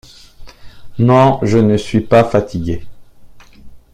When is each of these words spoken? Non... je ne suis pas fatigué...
Non... 0.97 1.37
je 1.43 1.59
ne 1.59 1.77
suis 1.77 2.01
pas 2.01 2.23
fatigué... 2.23 2.87